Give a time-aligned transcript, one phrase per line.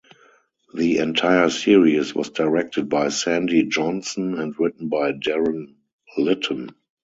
[0.73, 5.75] The entire series was directed by Sandy Johnson and written by Derren
[6.17, 6.73] Litten.